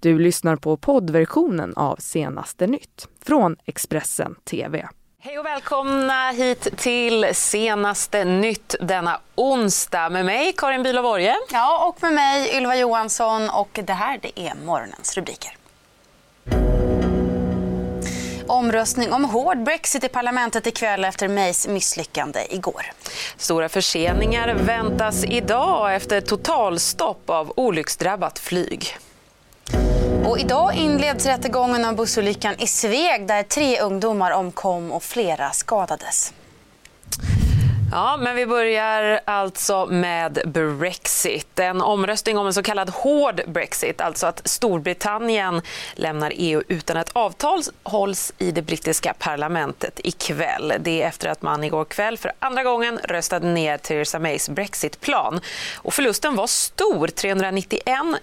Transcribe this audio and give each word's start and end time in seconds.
Du 0.00 0.18
lyssnar 0.18 0.56
på 0.56 0.76
poddversionen 0.76 1.74
av 1.76 1.96
Senaste 1.96 2.66
nytt 2.66 3.08
från 3.24 3.56
Expressen 3.64 4.34
TV. 4.44 4.88
Hej 5.20 5.38
och 5.38 5.46
välkomna 5.46 6.30
hit 6.30 6.68
till 6.76 7.26
Senaste 7.32 8.24
nytt 8.24 8.74
denna 8.80 9.20
onsdag 9.34 10.08
med 10.08 10.24
mig 10.24 10.52
Karin 10.56 10.82
Bülow 10.82 11.06
Orje. 11.06 11.34
Ja, 11.52 11.88
och 11.88 12.02
med 12.02 12.12
mig 12.12 12.56
Ylva 12.56 12.76
Johansson 12.76 13.50
och 13.50 13.80
det 13.84 13.92
här 13.92 14.18
det 14.22 14.40
är 14.40 14.54
morgonens 14.66 15.16
rubriker. 15.16 15.56
Omröstning 18.46 19.12
om 19.12 19.24
hård 19.24 19.62
brexit 19.62 20.04
i 20.04 20.08
parlamentet 20.08 20.66
ikväll 20.66 21.04
efter 21.04 21.28
Mays 21.28 21.68
misslyckande 21.68 22.40
igår. 22.50 22.82
Stora 23.36 23.68
förseningar 23.68 24.54
väntas 24.54 25.24
idag 25.24 25.94
efter 25.94 26.20
totalstopp 26.20 27.30
av 27.30 27.52
olycksdrabbat 27.56 28.38
flyg. 28.38 28.98
Och 30.24 30.38
idag 30.38 30.74
inleds 30.74 31.26
rättegången 31.26 31.84
om 31.84 31.96
bussolyckan 31.96 32.54
i 32.58 32.66
Sveg 32.66 33.28
där 33.28 33.42
tre 33.42 33.80
ungdomar 33.80 34.30
omkom 34.30 34.92
och 34.92 35.02
flera 35.02 35.50
skadades. 35.50 36.32
Ja, 37.90 38.16
men 38.16 38.36
vi 38.36 38.46
börjar 38.46 39.20
alltså 39.24 39.86
med 39.86 40.40
Brexit. 40.78 41.58
En 41.58 41.80
omröstning 41.80 42.38
om 42.38 42.46
en 42.46 42.54
så 42.54 42.62
kallad 42.62 42.90
hård 42.90 43.40
Brexit, 43.46 44.00
alltså 44.00 44.26
att 44.26 44.48
Storbritannien 44.48 45.62
lämnar 45.94 46.32
EU 46.34 46.62
utan 46.68 46.96
ett 46.96 47.10
avtal, 47.12 47.62
hålls 47.82 48.32
i 48.38 48.50
det 48.50 48.62
brittiska 48.62 49.14
parlamentet 49.18 50.00
ikväll. 50.04 50.72
Det 50.80 51.02
är 51.02 51.08
efter 51.08 51.28
att 51.28 51.42
man 51.42 51.64
igår 51.64 51.84
kväll 51.84 52.18
för 52.18 52.32
andra 52.38 52.62
gången 52.62 52.98
röstade 53.04 53.46
ner 53.46 53.78
Theresa 53.78 54.18
Mays 54.18 54.48
Brexitplan. 54.48 55.40
Och 55.76 55.94
förlusten 55.94 56.36
var 56.36 56.46
stor, 56.46 57.08
391 57.08 57.80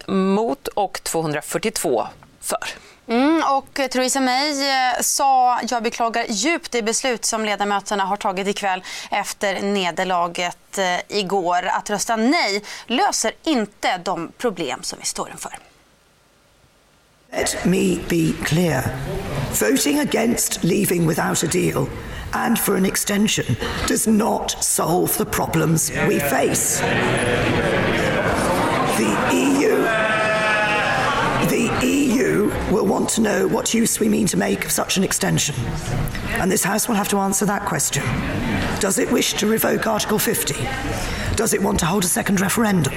mot 0.07 0.67
och 0.67 0.99
242 1.03 2.07
för. 2.41 2.94
Mm, 3.07 3.43
och 3.49 3.89
Theresa 3.89 4.21
May 4.21 4.69
eh, 4.69 5.01
sa 5.01 5.59
jag 5.69 5.83
beklagar 5.83 6.25
djupt 6.29 6.71
det 6.71 6.81
beslut 6.81 7.25
som 7.25 7.45
ledamöterna 7.45 8.03
har 8.03 8.17
tagit 8.17 8.47
ikväll 8.47 8.83
efter 9.11 9.61
nederlaget 9.61 10.77
eh, 10.77 11.17
igår. 11.17 11.65
Att 11.65 11.89
rösta 11.89 12.15
nej 12.15 12.63
löser 12.87 13.31
inte 13.43 13.97
de 13.97 14.31
problem 14.37 14.83
som 14.83 14.99
vi 14.99 15.05
står 15.05 15.29
inför. 15.29 15.57
Let 17.31 17.65
me 17.65 17.97
be 18.09 18.43
clear. 18.45 18.83
Voting 19.61 19.99
against 19.99 20.63
leaving 20.63 21.07
without 21.07 21.43
a 21.43 21.47
deal 21.51 21.87
and 22.31 22.59
for 22.59 22.75
an 22.75 22.85
extension 22.85 23.55
does 23.87 24.07
not 24.07 24.51
solve 24.63 25.07
the 25.17 25.25
problems 25.25 25.91
we 25.91 26.19
face. 26.19 26.81
The 28.97 29.35
EU 29.35 30.04
want 33.05 33.13
to 33.13 33.21
know 33.21 33.47
what 33.47 33.71
use 33.71 33.99
we 33.99 34.09
mean 34.09 34.25
to 34.25 34.35
make 34.35 34.65
of 34.65 34.71
such 34.71 34.97
an 34.97 35.03
extension. 35.03 35.53
And 36.39 36.51
this 36.51 36.63
House 36.63 36.87
will 36.87 36.95
have 36.95 37.07
to 37.09 37.17
answer 37.17 37.45
that 37.45 37.63
question. 37.63 38.03
Does 38.79 38.97
it 38.97 39.11
wish 39.11 39.33
to 39.33 39.45
revoke 39.45 39.85
Article 39.85 40.17
50? 40.17 40.55
Does 41.35 41.53
it 41.53 41.61
want 41.61 41.77
to 41.81 41.85
hold 41.85 42.03
a 42.03 42.07
second 42.07 42.41
referendum? 42.41 42.91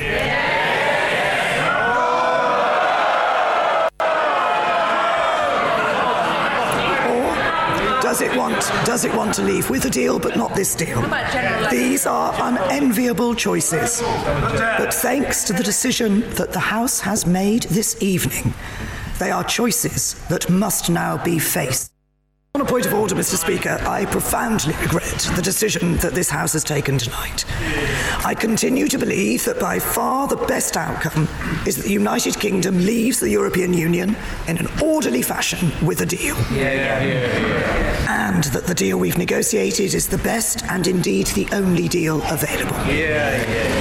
Does 8.01 8.23
it 8.23 8.35
want 8.35 8.59
does 8.87 9.05
it 9.05 9.15
want 9.15 9.35
to 9.35 9.43
leave 9.43 9.69
with 9.69 9.85
a 9.85 9.91
deal 9.91 10.19
but 10.19 10.37
not 10.39 10.55
this 10.55 10.75
deal? 10.75 11.03
These 11.71 12.07
are 12.07 12.33
unenviable 12.35 13.35
choices. 13.35 14.01
But 14.01 14.95
thanks 14.95 15.45
to 15.45 15.53
the 15.53 15.63
decision 15.63 16.21
that 16.37 16.55
the 16.55 16.61
House 16.61 16.99
has 17.01 17.27
made 17.27 17.65
this 17.65 18.03
evening, 18.03 18.55
they 19.19 19.31
are 19.31 19.45
choices 19.45 20.15
that 20.29 20.49
must 20.49 20.91
now 20.91 21.23
be 21.23 21.39
faced. 21.39 21.93
On 22.55 22.63
a 22.63 22.65
point 22.65 22.87
of 22.87 22.95
order, 22.95 23.15
Mr. 23.15 23.37
Speaker, 23.37 23.79
I 23.83 24.07
profoundly 24.07 24.75
regret 24.81 25.31
the 25.37 25.43
decision 25.43 25.97
that 25.99 26.15
this 26.15 26.31
House 26.31 26.55
has 26.55 26.65
taken 26.65 26.99
tonight. 26.99 27.45
I 28.25 28.35
continue 28.35 28.89
to 28.89 28.99
believe 28.99 29.45
that 29.45 29.61
by 29.61 29.79
far 29.79 30.27
the 30.27 30.37
best 30.37 30.77
outcome 30.77 31.29
is 31.67 31.77
that 31.77 31.83
the 31.83 31.93
United 31.93 32.41
Kingdom 32.41 32.79
leaves 32.79 33.21
the 33.21 33.29
European 33.29 33.75
Union 33.75 34.17
in 34.49 34.57
an 34.59 34.67
orderly 34.83 35.23
fashion 35.23 35.71
with 35.87 36.01
a 36.01 36.07
deal. 36.07 36.37
Yeah, 36.51 36.73
yeah, 36.73 37.05
yeah, 37.05 38.29
and 38.33 38.45
that 38.45 38.67
the 38.67 38.75
deal 38.75 38.99
we've 38.99 39.19
negotiated 39.19 39.95
is 39.95 40.09
the 40.09 40.19
best 40.19 40.65
and 40.65 40.87
indeed 40.87 41.29
the 41.29 41.47
only 41.53 41.87
deal 41.87 42.23
available. 42.25 42.77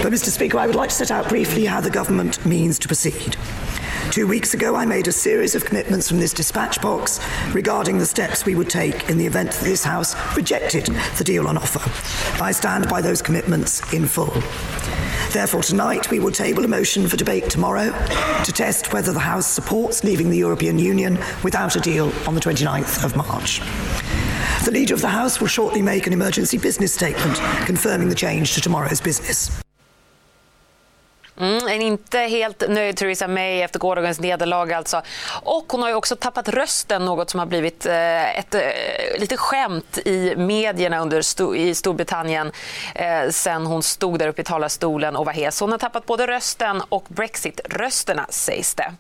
But, 0.04 0.12
Mr. 0.12 0.30
Speaker, 0.30 0.60
I 0.60 0.68
would 0.68 0.76
like 0.76 0.90
to 0.90 0.96
set 0.96 1.10
out 1.10 1.30
briefly 1.30 1.66
how 1.66 1.82
the 1.82 1.90
government 1.90 2.46
means 2.46 2.78
to 2.80 2.88
proceed. 2.88 3.38
Two 4.12 4.26
weeks 4.26 4.54
ago, 4.54 4.76
I 4.76 4.86
made 4.86 5.08
a 5.08 5.12
series 5.12 5.54
of 5.54 5.66
commitments 5.66 6.08
from 6.08 6.20
this 6.20 6.34
dispatch 6.34 6.82
box 6.82 7.20
regarding 7.54 8.00
the 8.00 8.06
steps 8.06 8.46
we 8.46 8.56
would 8.56 8.70
take 8.70 9.10
in 9.10 9.18
the 9.18 9.26
event 9.26 9.52
that 9.52 9.64
this 9.64 9.84
House 9.84 10.16
rejected 10.36 10.86
the 11.18 11.24
deal 11.24 11.48
on 11.48 11.58
offer. 11.58 11.80
I 12.42 12.52
stand 12.52 12.90
by 12.90 13.02
those 13.02 13.22
commitments 13.22 13.94
in 13.94 14.08
full. 14.08 14.34
Therefore, 15.32 15.62
tonight 15.62 16.10
we 16.10 16.20
will 16.20 16.32
table 16.32 16.66
a 16.66 16.68
motion 16.68 17.08
for 17.08 17.18
debate 17.18 17.50
tomorrow 17.50 17.92
to 18.44 18.52
test 18.52 18.92
whether 18.92 19.12
the 19.12 19.20
House 19.20 19.46
supports 19.46 20.04
leaving 20.04 20.30
the 20.30 20.38
European 20.38 20.80
Union 20.80 21.20
without 21.44 21.76
a 21.76 21.80
deal 21.80 22.12
on 22.28 22.34
the 22.34 22.42
29th 22.42 23.04
of 23.04 23.16
March. 23.16 23.60
The 24.66 24.72
Leader 24.72 24.96
of 24.96 25.02
the 25.02 25.10
House 25.10 25.40
will 25.40 25.48
shortly 25.48 25.82
make 25.82 26.08
an 26.08 26.14
emergency 26.14 26.58
business 26.58 26.94
statement 26.94 27.38
confirming 27.66 28.10
the 28.10 28.16
change 28.16 28.54
to 28.56 28.62
tomorrow's 28.62 29.02
business. 29.02 29.62
Mm, 31.40 31.68
en 31.68 31.82
inte 31.82 32.20
helt 32.20 32.70
nöjd 32.70 32.98
Theresa 32.98 33.28
May 33.28 33.62
efter 33.62 33.80
gårdagens 33.80 34.20
nederlag 34.20 34.74
alltså. 34.74 35.02
Och 35.44 35.66
hon 35.72 35.82
har 35.82 35.90
ju 35.90 35.96
också 35.96 36.16
tappat 36.16 36.50
rösten, 36.50 37.06
något 37.06 37.30
som 37.30 37.40
har 37.40 37.48
blivit 37.48 37.86
eh, 37.86 38.40
ett 38.40 38.56
eh, 38.56 38.62
lite 39.20 39.38
skämt 39.38 39.98
i 40.06 40.36
medierna 40.36 41.00
under 41.00 41.22
sto 41.22 41.56
i 41.56 41.76
Storbritannien 41.76 42.52
eh, 42.96 43.30
sen 43.30 43.66
hon 43.66 43.84
stod 43.84 44.20
där 44.20 44.28
uppe 44.28 44.42
i 44.42 44.46
talarstolen 44.46 45.16
och 45.16 45.26
var 45.26 45.34
hes. 45.34 45.60
Hon 45.60 45.72
har 45.72 45.80
tappat 45.80 46.06
både 46.06 46.28
rösten 46.28 46.82
och 46.90 47.06
Brexit-rösterna 47.08 48.26
sägs 48.30 48.76
det. 48.76 48.94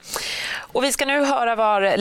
Och 0.59 0.83
vi 0.83 0.91
ska 0.91 1.05
nu 1.05 1.25
höra 1.25 1.55
vad 1.55 1.85
eh, 1.85 1.93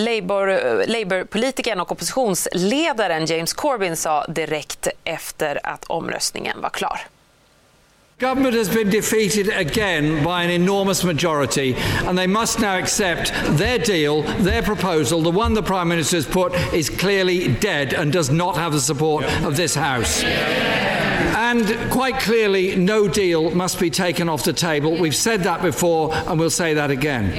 Labour-politikern 0.87 1.81
och 1.81 1.93
oppositionsledaren 1.93 3.27
James 3.27 3.53
Corbyn 3.53 3.97
sa 3.97 4.25
direkt 4.27 4.89
efter 5.05 5.61
att 5.63 5.85
omröstningen 5.85 6.61
var 6.61 6.71
klar. 6.71 7.01
Government 8.19 8.55
has 8.55 8.75
been 8.75 8.89
defeated 8.89 9.49
again 9.49 10.25
by 10.25 10.43
an 10.43 10.49
enormous 10.49 11.05
majority, 11.05 11.75
and 11.75 12.17
they 12.17 12.27
must 12.27 12.59
now 12.59 12.79
accept 12.79 13.31
their 13.59 13.79
deal, 13.79 14.23
their 14.23 14.63
proposal, 14.63 15.21
the 15.21 15.31
one 15.31 15.53
the 15.53 15.63
Prime 15.63 15.89
Minister 15.89 16.17
has 16.17 16.25
put, 16.25 16.55
is 16.73 16.89
clearly 16.89 17.53
dead 17.53 17.93
and 17.93 18.11
does 18.11 18.31
not 18.31 18.57
have 18.57 18.73
the 18.73 18.81
support 18.81 19.27
of 19.45 19.59
this 19.59 19.75
House. 19.75 20.25
And 20.25 21.91
quite 21.91 22.19
clearly, 22.21 22.75
no 22.75 23.07
deal 23.07 23.51
must 23.51 23.79
be 23.79 23.91
taken 23.91 24.31
off 24.31 24.45
the 24.45 24.55
table. 24.55 24.97
We've 24.97 25.15
said 25.15 25.43
that 25.43 25.61
before, 25.61 26.15
and 26.15 26.41
we'll 26.41 26.49
say 26.49 26.73
that 26.73 26.91
again. 26.91 27.35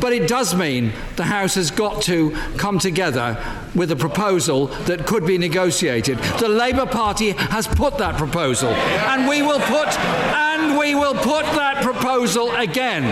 But 0.00 0.14
it 0.14 0.28
does 0.28 0.54
mean 0.54 0.94
the 1.16 1.24
House 1.24 1.56
has 1.56 1.70
got 1.70 2.00
to 2.04 2.30
come 2.56 2.78
together 2.78 3.36
with 3.74 3.90
a 3.90 3.96
proposal 3.96 4.66
that 4.86 5.06
could 5.06 5.26
be 5.26 5.38
negotiated. 5.38 6.18
The 6.38 6.48
Labour 6.48 6.86
Party 6.86 7.30
has 7.30 7.66
put 7.66 7.98
that 7.98 8.16
proposal, 8.16 8.70
and 8.70 9.28
we 9.28 9.42
will 9.42 9.60
put 9.60 9.88
and 10.62 10.78
we 10.78 10.94
will 10.94 11.14
put 11.14 11.44
that 11.44 11.82
proposal 11.82 12.50
again 12.52 13.02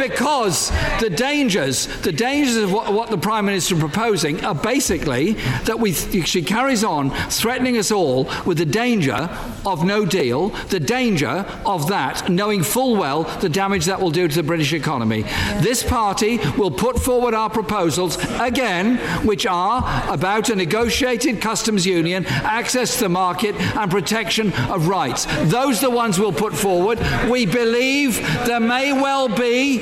because 0.00 0.70
the 1.00 1.10
dangers, 1.10 1.86
the 2.02 2.12
dangers 2.12 2.56
of 2.56 2.72
what, 2.72 2.92
what 2.92 3.10
the 3.10 3.18
Prime 3.18 3.46
Minister 3.46 3.74
is 3.74 3.80
proposing 3.80 4.44
are 4.44 4.54
basically 4.54 5.32
that 5.64 5.78
we, 5.78 5.92
she 5.92 6.42
carries 6.42 6.84
on 6.84 7.10
threatening 7.30 7.76
us 7.76 7.90
all 7.90 8.30
with 8.46 8.58
the 8.58 8.66
danger 8.66 9.28
of 9.66 9.84
no 9.84 10.04
deal, 10.04 10.50
the 10.68 10.80
danger 10.80 11.46
of 11.66 11.88
that, 11.88 12.28
knowing 12.28 12.62
full 12.62 12.96
well 12.96 13.24
the 13.40 13.48
damage 13.48 13.86
that 13.86 14.00
will 14.00 14.10
do 14.10 14.28
to 14.28 14.34
the 14.34 14.42
British 14.42 14.72
economy. 14.72 15.22
This 15.60 15.82
party 15.82 16.38
will 16.56 16.70
put 16.70 16.98
forward 16.98 17.34
our 17.34 17.50
proposals 17.50 18.18
again, 18.40 18.96
which 19.26 19.46
are 19.46 19.82
about 20.08 20.48
a 20.48 20.56
negotiated 20.56 21.40
customs 21.40 21.86
union, 21.86 22.26
access 22.26 22.94
to 22.96 23.04
the 23.04 23.08
market, 23.08 23.54
and 23.76 23.90
protection 23.90 24.52
of 24.70 24.88
rights. 24.88 25.26
Those 25.44 25.78
are 25.78 25.88
the 25.88 25.96
ones 25.96 26.18
we'll 26.18 26.32
put 26.32 26.54
forward. 26.54 26.98
We 27.30 27.46
believe 27.46 28.16
there 28.46 28.60
may 28.60 28.92
well 28.92 29.28
be 29.28 29.78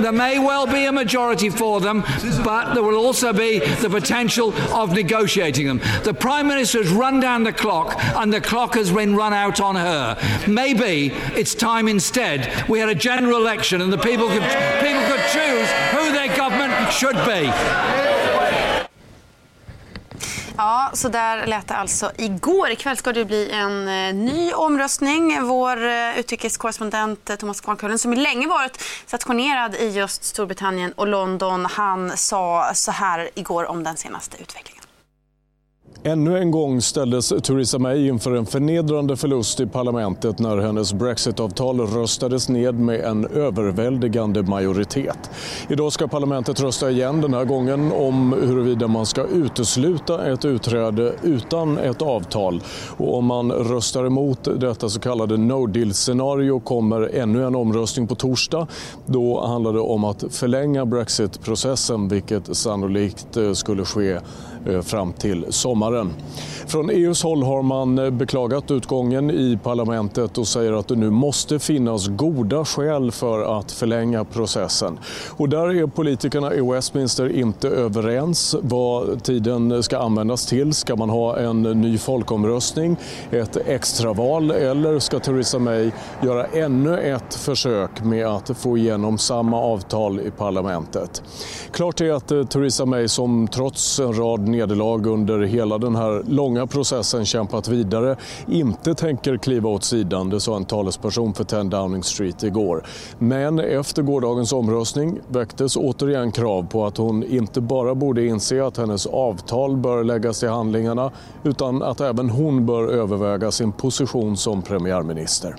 there 0.00 0.12
may 0.12 0.38
well 0.38 0.66
be 0.66 0.84
a 0.84 0.92
majority 0.92 1.48
for 1.48 1.80
them, 1.80 2.02
but 2.44 2.74
there 2.74 2.82
will 2.82 2.96
also 2.96 3.32
be 3.32 3.58
the 3.58 3.88
potential 3.90 4.52
of 4.72 4.92
negotiating 4.92 5.66
them. 5.66 5.80
The 6.02 6.14
Prime 6.14 6.48
Minister 6.48 6.82
has 6.82 6.90
run 6.90 7.20
down 7.20 7.42
the 7.42 7.52
clock 7.52 7.94
and 7.98 8.32
the 8.32 8.40
clock 8.40 8.74
has 8.74 8.90
been 8.90 9.14
run 9.14 9.32
out 9.32 9.60
on 9.60 9.76
her. 9.76 10.16
Maybe 10.48 11.12
it's 11.34 11.54
time 11.54 11.88
instead 11.88 12.68
we 12.68 12.78
had 12.78 12.88
a 12.88 12.94
general 12.94 13.38
election 13.38 13.80
and 13.80 13.92
the 13.92 13.98
people 13.98 14.28
could 14.28 14.42
people 14.80 15.02
could 15.10 15.24
choose 15.30 15.68
who 15.92 16.12
their 16.12 16.34
government 16.36 16.92
should 16.92 17.16
be. 17.26 18.11
Ja, 20.56 20.90
så 20.92 21.08
där 21.08 21.46
lät 21.46 21.68
det 21.68 21.74
alltså 21.74 22.12
igår. 22.16 22.70
Ikväll 22.70 22.96
ska 22.96 23.12
det 23.12 23.24
bli 23.24 23.50
en 23.50 23.88
eh, 23.88 24.14
ny 24.14 24.52
omröstning. 24.52 25.42
Vår 25.42 25.86
eh, 25.86 26.18
utrikeskorrespondent 26.18 27.30
eh, 27.30 27.36
Thomas 27.36 27.60
Kvarnkullen 27.60 27.98
som 27.98 28.12
länge 28.12 28.46
varit 28.46 28.82
stationerad 29.06 29.74
i 29.74 29.88
just 29.88 30.24
Storbritannien 30.24 30.92
och 30.92 31.06
London, 31.06 31.66
han 31.66 32.16
sa 32.16 32.70
så 32.74 32.90
här 32.90 33.30
igår 33.34 33.64
om 33.64 33.84
den 33.84 33.96
senaste 33.96 34.36
utvecklingen. 34.42 34.81
Ännu 36.04 36.38
en 36.38 36.50
gång 36.50 36.80
ställdes 36.80 37.28
Theresa 37.28 37.78
May 37.78 38.08
inför 38.08 38.34
en 38.34 38.46
förnedrande 38.46 39.16
förlust 39.16 39.60
i 39.60 39.66
parlamentet 39.66 40.38
när 40.38 40.56
hennes 40.56 40.92
brexitavtal 40.92 41.80
röstades 41.80 42.48
ned 42.48 42.74
med 42.74 43.00
en 43.00 43.26
överväldigande 43.26 44.42
majoritet. 44.42 45.30
Idag 45.68 45.92
ska 45.92 46.08
parlamentet 46.08 46.60
rösta 46.60 46.90
igen 46.90 47.20
den 47.20 47.34
här 47.34 47.44
gången 47.44 47.92
om 47.92 48.32
huruvida 48.32 48.88
man 48.88 49.06
ska 49.06 49.24
utesluta 49.24 50.32
ett 50.32 50.44
utträde 50.44 51.14
utan 51.22 51.78
ett 51.78 52.02
avtal. 52.02 52.62
Och 52.96 53.18
om 53.18 53.24
man 53.24 53.52
röstar 53.52 54.04
emot 54.04 54.60
detta 54.60 54.88
så 54.88 55.00
kallade 55.00 55.36
no 55.36 55.66
deal-scenario 55.66 56.60
kommer 56.60 57.14
ännu 57.14 57.46
en 57.46 57.54
omröstning 57.54 58.06
på 58.06 58.14
torsdag. 58.14 58.66
Då 59.06 59.46
handlar 59.46 59.72
det 59.72 59.80
om 59.80 60.04
att 60.04 60.24
förlänga 60.30 60.86
brexitprocessen 60.86 62.08
vilket 62.08 62.56
sannolikt 62.56 63.36
eh, 63.36 63.52
skulle 63.52 63.84
ske 63.84 64.20
Eh, 64.66 64.80
fram 64.80 65.12
till 65.12 65.46
sommaren. 65.48 66.10
Från 66.66 66.90
EUs 66.90 67.22
håll 67.22 67.42
har 67.42 67.62
man 67.62 67.98
eh, 67.98 68.10
beklagat 68.10 68.70
utgången 68.70 69.30
i 69.30 69.58
parlamentet 69.62 70.38
och 70.38 70.48
säger 70.48 70.72
att 70.72 70.88
det 70.88 70.96
nu 70.96 71.10
måste 71.10 71.58
finnas 71.58 72.08
goda 72.08 72.64
skäl 72.64 73.10
för 73.10 73.58
att 73.58 73.72
förlänga 73.72 74.24
processen. 74.24 74.98
Och 75.30 75.48
där 75.48 75.82
är 75.82 75.86
politikerna 75.86 76.54
i 76.54 76.60
Westminster 76.60 77.28
inte 77.28 77.68
överens 77.68 78.56
vad 78.62 79.22
tiden 79.22 79.82
ska 79.82 79.98
användas 79.98 80.46
till. 80.46 80.72
Ska 80.72 80.96
man 80.96 81.10
ha 81.10 81.38
en 81.38 81.62
ny 81.62 81.98
folkomröstning, 81.98 82.96
ett 83.30 83.56
extraval 83.56 84.50
eller 84.50 84.98
ska 84.98 85.18
Theresa 85.18 85.58
May 85.58 85.90
göra 86.22 86.44
ännu 86.44 86.98
ett 86.98 87.34
försök 87.34 88.04
med 88.04 88.26
att 88.26 88.58
få 88.58 88.78
igenom 88.78 89.18
samma 89.18 89.56
avtal 89.56 90.20
i 90.20 90.30
parlamentet? 90.30 91.22
Klart 91.70 92.00
är 92.00 92.12
att 92.12 92.30
eh, 92.30 92.44
Theresa 92.44 92.86
May 92.86 93.08
som 93.08 93.48
trots 93.48 94.00
en 94.00 94.18
rad 94.18 94.51
nederlag 94.52 95.06
under 95.06 95.40
hela 95.40 95.78
den 95.78 95.96
här 95.96 96.22
långa 96.28 96.66
processen 96.66 97.24
kämpat 97.24 97.68
vidare 97.68 98.16
inte 98.48 98.94
tänker 98.94 99.36
kliva 99.36 99.70
åt 99.70 99.84
sidan, 99.84 100.30
det 100.30 100.40
sa 100.40 100.56
en 100.56 100.64
talesperson 100.64 101.34
för 101.34 101.44
10 101.44 101.62
Downing 101.62 102.02
Street 102.02 102.42
igår. 102.42 102.86
Men 103.18 103.58
efter 103.58 104.02
gårdagens 104.02 104.52
omröstning 104.52 105.18
väcktes 105.28 105.76
återigen 105.76 106.32
krav 106.32 106.66
på 106.66 106.86
att 106.86 106.96
hon 106.96 107.24
inte 107.24 107.60
bara 107.60 107.94
borde 107.94 108.26
inse 108.26 108.64
att 108.66 108.76
hennes 108.76 109.06
avtal 109.06 109.76
bör 109.76 110.04
läggas 110.04 110.40
till 110.40 110.48
handlingarna 110.48 111.10
utan 111.44 111.82
att 111.82 112.00
även 112.00 112.30
hon 112.30 112.66
bör 112.66 112.88
överväga 112.88 113.50
sin 113.50 113.72
position 113.72 114.36
som 114.36 114.62
premiärminister. 114.62 115.56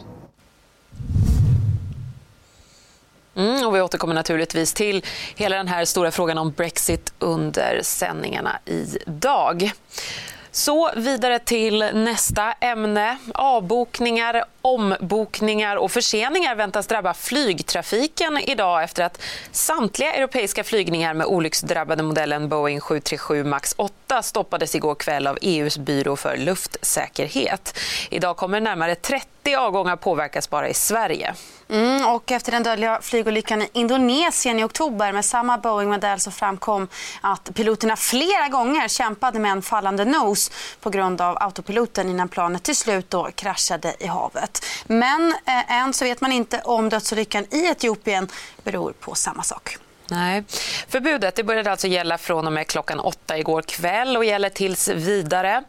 Mm, 3.35 3.67
och 3.67 3.75
vi 3.75 3.81
återkommer 3.81 4.15
naturligtvis 4.15 4.73
till 4.73 5.05
hela 5.35 5.57
den 5.57 5.67
här 5.67 5.85
stora 5.85 6.11
frågan 6.11 6.37
om 6.37 6.51
Brexit 6.51 7.13
under 7.19 7.79
sändningarna 7.83 8.59
idag. 8.65 9.71
Så 10.55 10.91
vidare 10.95 11.39
till 11.39 11.79
nästa 11.93 12.51
ämne. 12.51 13.17
Avbokningar, 13.33 14.43
ombokningar 14.61 15.75
och 15.75 15.91
förseningar 15.91 16.55
väntas 16.55 16.87
drabba 16.87 17.13
flygtrafiken 17.13 18.37
idag 18.37 18.83
efter 18.83 19.03
att 19.03 19.21
samtliga 19.51 20.13
europeiska 20.13 20.63
flygningar 20.63 21.13
med 21.13 21.27
olycksdrabbade 21.27 22.03
modellen 22.03 22.49
Boeing 22.49 22.79
737 22.79 23.43
Max 23.43 23.73
8 23.77 24.21
stoppades 24.21 24.75
igår 24.75 24.95
kväll 24.95 25.27
av 25.27 25.37
EUs 25.41 25.77
byrå 25.77 26.15
för 26.15 26.37
luftsäkerhet. 26.37 27.79
Idag 28.09 28.37
kommer 28.37 28.61
närmare 28.61 28.95
30 28.95 29.32
avgångar 29.51 29.95
påverkas 29.95 30.49
bara 30.49 30.69
i 30.69 30.73
Sverige. 30.73 31.35
Mm, 31.69 32.05
och 32.07 32.31
efter 32.31 32.51
den 32.51 32.63
dödliga 32.63 32.99
flygolyckan 33.01 33.61
i 33.61 33.69
Indonesien 33.73 34.59
i 34.59 34.63
oktober 34.63 35.11
med 35.11 35.25
samma 35.25 35.57
Boeing-modell 35.57 36.19
så 36.19 36.31
framkom 36.31 36.87
att 37.21 37.53
piloterna 37.53 37.95
flera 37.95 38.47
gånger 38.47 38.87
kämpade 38.87 39.39
med 39.39 39.51
en 39.51 39.61
fallande 39.61 40.05
nos 40.05 40.51
på 40.81 40.89
grund 40.89 41.21
av 41.21 41.37
autopiloten 41.39 42.09
innan 42.09 42.29
planet 42.29 42.63
till 42.63 42.75
slut 42.75 43.09
då 43.09 43.29
kraschade 43.35 43.95
i 43.99 44.07
havet. 44.07 44.65
Men 44.85 45.35
eh, 45.45 45.71
än 45.71 45.93
så 45.93 46.05
vet 46.05 46.21
man 46.21 46.31
inte 46.31 46.61
om 46.63 46.89
dödsolyckan 46.89 47.45
i 47.49 47.65
Etiopien 47.65 48.27
beror 48.63 48.91
på 48.91 49.15
samma 49.15 49.43
sak. 49.43 49.77
Nej. 50.09 50.43
Förbudet 50.87 51.35
det 51.35 51.43
började 51.43 51.71
alltså 51.71 51.87
gälla 51.87 52.17
från 52.17 52.47
och 52.47 52.53
med 52.53 52.67
klockan 52.67 52.99
åtta 52.99 53.37
igår 53.37 53.61
kväll 53.61 54.17
och 54.17 54.25
gäller 54.25 54.49
tills 54.49 54.87
vidare. 54.87 55.63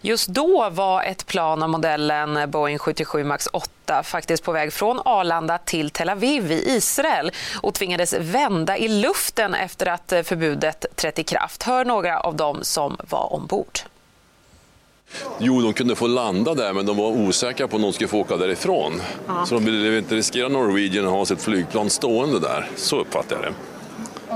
Just 0.00 0.28
då 0.28 0.70
var 0.70 1.02
ett 1.02 1.26
plan 1.26 1.62
av 1.62 1.68
modellen 1.68 2.50
Boeing 2.50 2.78
77 2.78 3.24
Max 3.24 3.48
8 3.52 4.02
faktiskt 4.02 4.44
på 4.44 4.52
väg 4.52 4.72
från 4.72 5.00
Arlanda 5.04 5.58
till 5.58 5.90
Tel 5.90 6.08
Aviv 6.08 6.52
i 6.52 6.76
Israel 6.76 7.32
och 7.60 7.74
tvingades 7.74 8.12
vända 8.12 8.78
i 8.78 8.88
luften 8.88 9.54
efter 9.54 9.86
att 9.86 10.12
förbudet 10.24 10.86
trätt 10.96 11.18
i 11.18 11.24
kraft. 11.24 11.62
Hör 11.62 11.84
några 11.84 12.20
av 12.20 12.36
dem 12.36 12.58
som 12.62 12.96
var 13.08 13.32
ombord. 13.32 13.78
Jo, 15.38 15.60
de 15.60 15.72
kunde 15.72 15.96
få 15.96 16.06
landa 16.06 16.54
där, 16.54 16.72
men 16.72 16.86
de 16.86 16.96
var 16.96 17.08
osäkra 17.08 17.68
på 17.68 17.76
om 17.76 17.82
de 17.82 17.92
skulle 17.92 18.08
få 18.08 18.18
åka 18.18 18.36
därifrån. 18.36 19.02
Ja. 19.26 19.46
Så 19.46 19.54
de 19.54 19.64
ville 19.64 19.98
inte 19.98 20.14
riskera 20.14 20.48
Norwegian 20.48 21.06
att 21.06 21.12
ha 21.12 21.24
sitt 21.24 21.42
flygplan 21.42 21.90
stående 21.90 22.40
där. 22.40 22.68
Så 22.76 23.00
uppfattar 23.00 23.36
jag 23.36 23.44
det. 23.44 23.54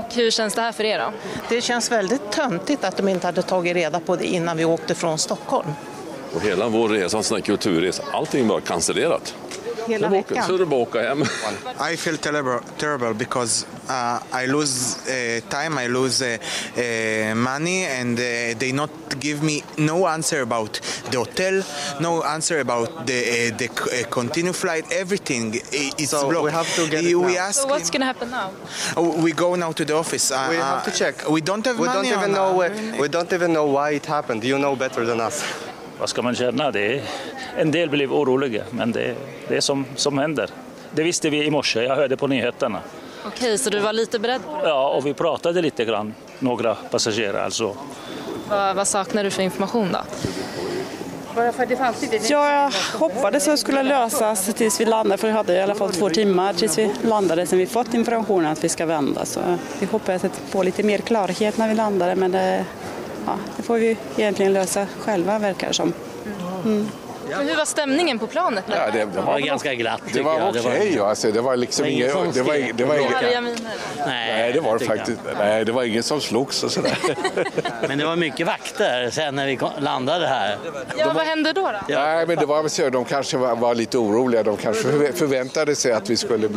Och 0.05 0.13
hur 0.13 0.31
känns 0.31 0.53
det 0.53 0.61
här 0.61 0.71
för 0.71 0.83
er 0.83 0.99
då? 0.99 1.11
Det 1.49 1.61
känns 1.61 1.91
väldigt 1.91 2.31
töntigt 2.31 2.83
att 2.83 2.97
de 2.97 3.07
inte 3.07 3.27
hade 3.27 3.41
tagit 3.41 3.75
reda 3.75 3.99
på 3.99 4.15
det 4.15 4.25
innan 4.25 4.57
vi 4.57 4.65
åkte 4.65 4.95
från 4.95 5.17
Stockholm. 5.17 5.67
Och 6.35 6.41
hela 6.41 6.67
vår 6.67 6.89
resa, 6.89 7.17
en 7.17 7.23
sån 7.23 7.35
här 7.35 7.41
kulturresa, 7.43 8.03
allting 8.13 8.47
var 8.47 8.59
cancellerat 8.59 9.35
hela 9.87 10.09
veckan. 10.09 10.47
Så 10.47 10.55
är 10.55 10.65
bara 10.65 10.79
åka 10.79 11.01
hem. 11.01 11.21
I 11.91 11.97
feel 11.97 12.17
terrible, 12.17 12.59
terrible 12.77 13.13
because 13.13 13.65
uh, 13.89 14.43
I 14.43 14.47
lose 14.47 14.97
uh, 15.07 15.49
time, 15.49 15.77
I 15.77 15.87
lose 15.87 16.21
uh, 16.21 16.37
uh, 16.77 17.35
money 17.35 17.85
and 17.85 18.19
uh, 18.19 18.23
they 18.59 18.71
not 18.71 18.89
give 19.19 19.43
me 19.43 19.63
no 19.77 20.07
answer 20.07 20.41
about 20.41 20.81
the 21.11 21.17
hotel, 21.17 21.63
no 21.99 22.23
answer 22.23 22.59
about 22.59 23.07
the, 23.07 23.51
uh, 23.51 23.57
the 23.57 23.67
continue 24.09 24.53
flight, 24.53 24.85
everything 24.91 25.55
is 25.97 26.09
so 26.09 26.29
blocked. 26.29 26.45
we 26.45 26.51
have 26.51 26.75
to 26.75 26.89
get 26.89 27.03
it 27.03 27.15
now. 27.15 27.51
so 27.51 27.67
what's 27.67 27.89
going 27.89 28.01
to 28.01 28.05
happen 28.05 28.29
now? 28.31 28.51
Oh, 28.97 29.21
we 29.23 29.31
go 29.33 29.55
now 29.55 29.71
to 29.71 29.85
the 29.85 29.95
office. 29.95 30.31
we 30.49 30.55
have 30.55 30.83
to 30.83 30.91
check. 30.91 31.29
We 31.29 31.41
don't 31.41 31.65
have 31.65 31.79
we 31.79 31.87
money 31.87 32.09
don't 32.09 32.19
even 32.19 32.31
know, 32.31 32.57
we 32.99 33.07
don't 33.07 33.31
even 33.33 33.53
know 33.53 33.65
why 33.65 33.91
it 33.91 34.05
happened. 34.05 34.43
You 34.43 34.57
know 34.59 34.75
better 34.75 35.05
than 35.05 35.19
us. 35.21 35.43
Vad 35.99 36.09
ska 36.09 36.21
man 36.21 36.35
känna? 36.35 36.71
Det 36.71 36.95
är, 36.95 37.01
en 37.57 37.71
del 37.71 37.89
blev 37.89 38.13
oroliga, 38.13 38.63
men 38.71 38.91
det, 38.91 39.15
det 39.47 39.57
är 39.57 39.61
som, 39.61 39.85
som 39.95 40.17
händer. 40.17 40.49
Det 40.91 41.03
visste 41.03 41.29
vi 41.29 41.45
i 41.45 41.51
morse, 41.51 41.83
jag 41.83 41.95
hörde 41.95 42.17
på 42.17 42.27
nyheterna. 42.27 42.79
Okej, 43.25 43.57
så 43.57 43.69
du 43.69 43.79
var 43.79 43.93
lite 43.93 44.19
beredd 44.19 44.41
på 44.45 44.61
det? 44.61 44.69
Ja, 44.69 44.89
och 44.89 45.05
vi 45.05 45.13
pratade 45.13 45.61
lite 45.61 45.85
grann, 45.85 46.13
några 46.39 46.75
passagerare 46.75 47.43
alltså. 47.43 47.75
Vad, 48.49 48.75
vad 48.75 48.87
saknar 48.87 49.23
du 49.23 49.31
för 49.31 49.43
information 49.43 49.91
då? 49.91 49.99
Jag 52.29 52.71
hoppades 52.93 53.47
att 53.47 53.53
det 53.53 53.57
skulle 53.57 53.83
lösas 53.83 54.53
tills 54.53 54.81
vi 54.81 54.85
landade, 54.85 55.17
för 55.17 55.27
vi 55.27 55.33
hade 55.33 55.53
i 55.53 55.61
alla 55.61 55.75
fall 55.75 55.91
två 55.91 56.09
timmar 56.09 56.53
tills 56.53 56.77
vi 56.77 56.91
landade 57.03 57.45
sen 57.45 57.59
vi 57.59 57.65
fått 57.65 57.93
informationen 57.93 58.51
att 58.51 58.63
vi 58.63 58.69
ska 58.69 58.85
vända. 58.85 59.25
Så 59.25 59.39
vi 59.79 59.85
hoppades 59.85 60.23
att 60.23 60.41
få 60.49 60.63
lite 60.63 60.83
mer 60.83 60.97
klarhet 60.97 61.57
när 61.57 61.69
vi 61.69 61.75
landade, 61.75 62.15
men 62.15 62.31
det, 62.31 62.65
ja, 63.25 63.37
det 63.57 63.63
får 63.63 63.77
vi 63.77 63.97
egentligen 64.17 64.53
lösa 64.53 64.87
själva 64.99 65.39
verkar 65.39 65.67
det 65.67 65.73
som. 65.73 65.93
Mm. 66.65 66.87
Hur 67.29 67.55
var 67.55 67.65
stämningen 67.65 68.19
på 68.19 68.27
planet? 68.27 68.63
Ja, 68.67 68.91
det, 68.93 69.05
det 69.05 69.21
var 69.21 69.39
ganska 69.39 69.73
glatt. 69.73 70.01
Det 70.13 70.21
var 70.21 70.49
okej. 70.49 70.61
Okay, 70.61 70.99
var... 70.99 71.09
Alltså, 71.09 71.31
det 71.31 71.41
var 71.41 71.55
liksom 71.55 71.85
inget... 71.85 72.07
Det 72.33 72.41
var, 72.41 72.73
det 72.73 72.85
var 72.85 72.95
inget... 72.95 73.61
Nej, 74.05 74.53
det 74.53 74.59
var 74.59 74.79
det 74.79 74.85
faktiskt. 74.85 75.19
Nej, 75.37 75.65
det 75.65 75.71
var 75.71 75.83
ingen 75.83 76.03
som 76.03 76.21
slogs 76.21 76.63
och 76.63 76.71
sådär. 76.71 76.97
men 77.87 77.97
det 77.97 78.05
var 78.05 78.15
mycket 78.15 78.47
vakter 78.47 79.09
sen 79.09 79.35
när 79.35 79.45
vi 79.45 79.59
landade 79.79 80.27
här. 80.27 80.57
Ja, 80.97 81.11
vad 81.15 81.25
hände 81.25 81.53
då? 81.53 81.61
då? 81.61 81.79
Ja, 81.87 82.05
Nej, 82.05 82.27
men 82.27 82.37
det 82.37 82.45
var 82.45 82.67
så, 82.67 82.89
de 82.89 83.05
kanske 83.05 83.37
var, 83.37 83.55
var, 83.55 83.75
lite 83.75 83.97
oroliga. 83.97 84.43
De 84.43 84.57
kanske 84.57 85.13
förväntade 85.13 85.75
sig 85.75 85.91
att 85.91 86.09
vi 86.09 86.17
skulle... 86.17 86.49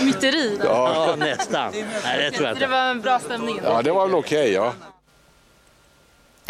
Myteri? 0.00 0.58
Ja. 0.64 0.92
ja, 1.08 1.16
nästan. 1.16 1.72
Nej, 2.04 2.18
det 2.18 2.30
tror 2.30 2.46
jag 2.46 2.54
inte. 2.54 2.66
Det 2.66 2.70
var 2.70 2.90
en 2.90 3.00
bra 3.00 3.18
stämning? 3.18 3.60
Ja, 3.64 3.82
det 3.82 3.92
var 3.92 4.06
väl 4.06 4.14
okej, 4.14 4.40
okay, 4.40 4.52
ja. 4.54 4.72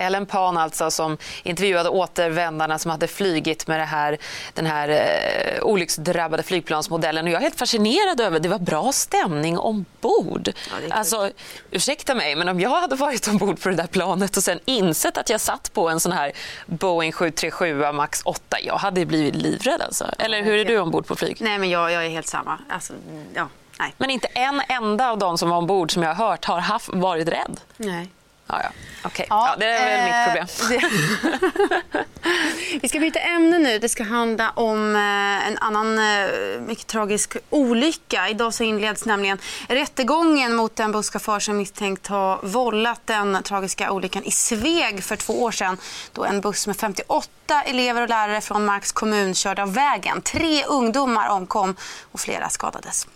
Ellen 0.00 0.26
Pan 0.26 0.56
alltså 0.56 0.90
som 0.90 1.18
intervjuade 1.42 1.88
återvändarna 1.88 2.78
som 2.78 2.90
hade 2.90 3.06
flygit 3.06 3.66
med 3.66 3.88
här, 3.88 4.18
den 4.54 4.66
här 4.66 4.88
eh, 4.88 5.62
olycksdrabbade 5.62 6.42
flygplansmodellen. 6.42 7.24
Och 7.24 7.30
jag 7.30 7.36
är 7.36 7.42
helt 7.42 7.58
fascinerad 7.58 8.20
över 8.20 8.40
det 8.40 8.48
var 8.48 8.58
bra 8.58 8.92
stämning 8.92 9.58
ombord. 9.58 10.48
Ja, 10.70 10.94
alltså, 10.94 11.30
ursäkta 11.70 12.14
mig, 12.14 12.36
men 12.36 12.48
om 12.48 12.60
jag 12.60 12.80
hade 12.80 12.96
varit 12.96 13.28
ombord 13.28 13.60
på 13.60 13.68
det 13.68 13.74
där 13.74 13.86
planet 13.86 14.36
och 14.36 14.42
sen 14.42 14.60
insett 14.64 15.18
att 15.18 15.30
jag 15.30 15.40
satt 15.40 15.72
på 15.72 15.88
en 15.88 16.00
sån 16.00 16.12
här 16.12 16.32
Boeing 16.66 17.12
737 17.12 17.92
Max 17.92 18.22
8, 18.24 18.56
jag 18.60 18.76
hade 18.76 19.06
blivit 19.06 19.34
livrädd. 19.34 19.80
Alltså. 19.82 20.04
Eller 20.18 20.42
hur 20.42 20.58
är 20.58 20.64
du 20.64 20.78
ombord 20.78 21.06
på 21.06 21.16
flyg? 21.16 21.36
Nej, 21.40 21.58
men 21.58 21.70
jag, 21.70 21.92
jag 21.92 22.06
är 22.06 22.10
helt 22.10 22.26
samma. 22.26 22.58
Alltså, 22.68 22.92
ja, 23.34 23.48
nej. 23.78 23.94
Men 23.98 24.10
inte 24.10 24.28
en 24.28 24.62
enda 24.68 25.10
av 25.10 25.18
de 25.18 25.38
som 25.38 25.48
var 25.48 25.56
ombord 25.56 25.92
som 25.92 26.02
jag 26.02 26.14
har 26.14 26.28
hört 26.28 26.44
har 26.44 26.60
haft, 26.60 26.88
varit 26.88 27.28
rädd? 27.28 27.60
Nej. 27.76 28.10
Ja, 28.50 28.60
ja. 28.62 28.70
Okay. 29.04 29.26
Ja, 29.28 29.56
det 29.58 29.66
är 29.66 29.84
väl 29.84 29.98
eh, 29.98 30.04
mitt 30.04 30.24
problem. 30.24 30.46
Vi 32.82 32.88
ska 32.88 33.00
byta 33.00 33.18
ämne 33.18 33.58
nu. 33.58 33.78
Det 33.78 33.88
ska 33.88 34.02
handla 34.02 34.50
om 34.50 34.96
eh, 34.96 35.48
en 35.48 35.58
annan 35.58 35.98
eh, 35.98 36.60
mycket 36.66 36.86
tragisk 36.86 37.36
olycka. 37.50 38.28
Idag 38.28 38.54
så 38.54 38.62
inleds 38.64 39.06
nämligen 39.06 39.38
rättegången 39.68 40.54
mot 40.54 40.76
den 40.76 40.92
busschaufför 40.92 41.40
som 41.40 41.56
misstänkt 41.56 42.06
ha 42.06 42.40
vållat 42.42 43.00
den 43.04 43.42
tragiska 43.42 43.90
olyckan 43.90 44.24
i 44.24 44.30
Sveg 44.30 45.04
för 45.04 45.16
två 45.16 45.42
år 45.42 45.50
sedan 45.50 45.78
då 46.12 46.24
en 46.24 46.40
buss 46.40 46.66
med 46.66 46.76
58 46.76 47.62
elever 47.66 48.02
och 48.02 48.08
lärare 48.08 48.40
från 48.40 48.64
Marks 48.64 48.92
kommun 48.92 49.34
körde 49.34 49.62
av 49.62 49.74
vägen. 49.74 50.22
Tre 50.22 50.64
ungdomar 50.64 51.28
omkom 51.28 51.76
och 52.12 52.20
flera 52.20 52.48
skadades. 52.48 53.06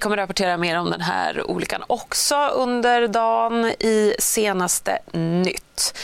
Kommer 0.00 0.16
rapportera 0.16 0.56
mer 0.56 0.78
om 0.78 0.90
den 0.90 1.00
här 1.00 1.50
olyckan 1.50 1.82
också 1.86 2.36
under 2.46 3.08
dagen 3.08 3.64
i 3.64 4.14
senaste 4.18 4.98
nytt. 5.12 5.94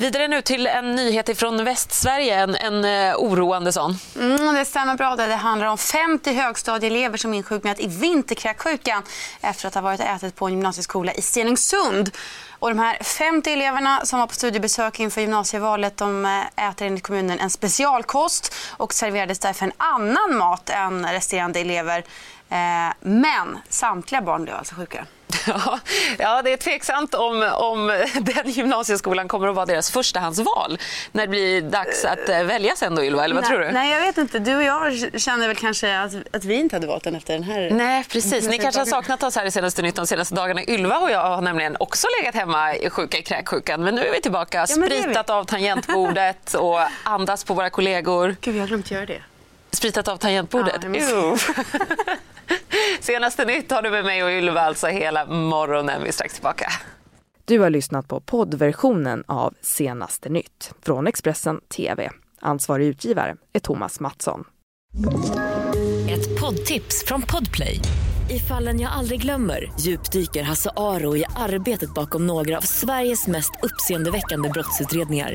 Vidare 0.00 0.28
nu 0.28 0.42
till 0.42 0.66
en 0.66 0.94
nyhet 0.94 1.38
från 1.38 1.64
Västsverige, 1.64 2.36
en, 2.36 2.54
en 2.54 2.84
eh, 2.84 3.14
oroande 3.16 3.72
sån. 3.72 3.98
Mm, 4.16 4.54
det 4.54 4.64
stämmer 4.64 4.96
bra. 4.96 5.16
Det 5.16 5.34
handlar 5.34 5.66
om 5.66 5.78
50 5.78 6.32
högstadieelever 6.32 7.16
som 7.16 7.34
insjuknat 7.34 7.80
i 7.80 7.86
vinterkräksjukan 7.86 9.02
efter 9.40 9.68
att 9.68 9.74
ha 9.74 9.82
varit 9.82 10.00
och 10.00 10.06
ätit 10.06 10.36
på 10.36 10.46
en 10.46 10.52
gymnasieskola 10.52 11.12
i 11.12 11.22
Stenungsund. 11.22 12.10
Och 12.58 12.68
de 12.68 12.78
här 12.78 12.98
50 13.02 13.50
eleverna 13.50 14.00
som 14.04 14.18
var 14.18 14.26
på 14.26 14.34
studiebesök 14.34 15.00
inför 15.00 15.20
gymnasievalet 15.20 15.96
de 15.96 16.24
eh, 16.26 16.68
äter 16.68 16.86
enligt 16.86 17.02
kommunen 17.02 17.40
en 17.40 17.50
specialkost 17.50 18.54
och 18.76 18.94
serverades 18.94 19.38
därför 19.38 19.66
en 19.66 19.72
annan 19.76 20.36
mat 20.36 20.70
än 20.70 21.06
resterande 21.06 21.60
elever. 21.60 22.04
Eh, 22.50 22.92
men 23.00 23.58
samtliga 23.68 24.22
barn 24.22 24.42
blev 24.42 24.56
alltså 24.56 24.74
sjuka. 24.74 25.06
Ja, 26.18 26.42
det 26.42 26.52
är 26.52 26.56
tveksamt 26.56 27.14
om, 27.14 27.50
om 27.54 27.86
den 28.20 28.50
gymnasieskolan 28.50 29.28
kommer 29.28 29.48
att 29.48 29.54
vara 29.54 29.66
deras 29.66 29.90
förstahandsval 29.90 30.78
när 31.12 31.22
det 31.22 31.28
blir 31.28 31.62
dags 31.62 32.04
att 32.04 32.28
eh, 32.28 32.42
välja 32.42 32.76
sen 32.76 32.94
då, 32.94 33.04
Ylva, 33.04 33.24
eller 33.24 33.34
vad 33.34 33.44
nej, 33.44 33.50
tror 33.50 33.60
du? 33.60 33.72
Nej, 33.72 33.92
jag 33.92 34.00
vet 34.00 34.18
inte. 34.18 34.38
Du 34.38 34.56
och 34.56 34.62
jag 34.62 35.20
känner 35.20 35.48
väl 35.48 35.56
kanske 35.56 36.00
att, 36.00 36.12
att 36.32 36.44
vi 36.44 36.54
inte 36.54 36.76
hade 36.76 36.86
valt 36.86 37.04
den 37.04 37.14
efter 37.14 37.34
den 37.34 37.42
här... 37.42 37.70
Nej, 37.70 38.04
precis. 38.04 38.48
Ni 38.48 38.58
kanske 38.62 38.80
har 38.80 38.86
saknat 38.86 39.22
oss 39.22 39.36
här 39.36 39.44
i 39.44 39.50
senaste 39.50 39.82
nytt 39.82 39.96
de 39.96 40.06
senaste 40.06 40.34
dagarna. 40.34 40.64
Ylva 40.64 40.98
och 40.98 41.10
jag 41.10 41.20
har 41.20 41.40
nämligen 41.42 41.76
också 41.80 42.06
legat 42.20 42.34
hemma 42.34 42.74
sjuka 42.90 43.18
i 43.18 43.22
kräksjukan, 43.22 43.84
men 43.84 43.94
nu 43.94 44.06
är 44.06 44.12
vi 44.12 44.20
tillbaka. 44.20 44.58
Ja, 44.58 44.66
Spritat 44.66 45.30
av 45.30 45.44
tangentbordet 45.44 46.54
och 46.54 46.80
andas 47.02 47.44
på 47.44 47.54
våra 47.54 47.70
kollegor. 47.70 48.36
Gud, 48.40 48.56
jag 48.56 48.62
har 48.62 48.68
glömt 48.68 48.90
göra 48.90 49.06
det. 49.06 49.22
Spritat 49.72 50.08
av 50.08 50.16
tangentbordet? 50.16 50.76
Ja, 50.82 51.36
Senaste 53.00 53.44
nytt 53.44 53.70
har 53.70 53.82
du 53.82 53.90
med 53.90 54.04
mig 54.04 54.24
och 54.24 54.30
Ylva 54.30 54.60
alltså 54.60 54.86
hela 54.86 55.26
morgonen. 55.26 56.02
Vi 56.02 56.08
är 56.08 56.12
strax 56.12 56.34
tillbaka. 56.34 56.72
Du 57.44 57.58
har 57.58 57.70
lyssnat 57.70 58.08
på 58.08 58.20
poddversionen 58.20 59.24
av 59.26 59.54
Senaste 59.60 60.28
nytt 60.28 60.72
från 60.82 61.06
Expressen 61.06 61.60
TV. 61.76 62.10
Ansvarig 62.40 62.86
utgivare 62.86 63.36
är 63.52 63.60
Thomas 63.60 64.00
Mattsson. 64.00 64.44
Ett 66.10 66.40
poddtips 66.40 67.04
från 67.06 67.22
Podplay. 67.22 67.80
I 68.30 68.38
fallen 68.38 68.80
jag 68.80 68.92
aldrig 68.92 69.22
glömmer 69.22 69.72
djupdyker 69.80 70.42
Hasse 70.42 70.70
Aro 70.76 71.16
i 71.16 71.24
arbetet 71.36 71.94
bakom 71.94 72.26
några 72.26 72.56
av 72.56 72.62
Sveriges 72.62 73.26
mest 73.26 73.52
uppseendeväckande 73.62 74.48
brottsutredningar 74.48 75.34